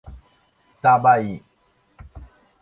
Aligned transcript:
Tabaí 0.81 1.43